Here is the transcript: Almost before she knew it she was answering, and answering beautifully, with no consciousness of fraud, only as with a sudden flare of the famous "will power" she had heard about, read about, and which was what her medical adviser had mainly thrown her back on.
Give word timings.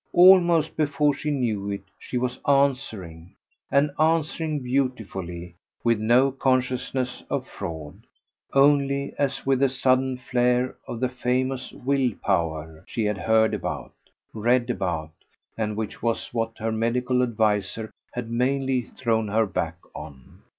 Almost 0.13 0.75
before 0.75 1.13
she 1.13 1.29
knew 1.29 1.69
it 1.69 1.83
she 1.99 2.17
was 2.17 2.39
answering, 2.47 3.35
and 3.71 3.91
answering 3.99 4.63
beautifully, 4.63 5.53
with 5.83 5.99
no 5.99 6.31
consciousness 6.31 7.21
of 7.29 7.47
fraud, 7.47 8.07
only 8.51 9.13
as 9.19 9.45
with 9.45 9.61
a 9.61 9.69
sudden 9.69 10.17
flare 10.17 10.75
of 10.87 11.01
the 11.01 11.09
famous 11.09 11.71
"will 11.71 12.13
power" 12.25 12.83
she 12.87 13.05
had 13.05 13.19
heard 13.19 13.53
about, 13.53 13.93
read 14.33 14.71
about, 14.71 15.11
and 15.55 15.77
which 15.77 16.01
was 16.01 16.33
what 16.33 16.57
her 16.57 16.71
medical 16.71 17.21
adviser 17.21 17.91
had 18.11 18.31
mainly 18.31 18.81
thrown 18.81 19.27
her 19.27 19.45
back 19.45 19.77
on. 19.93 20.41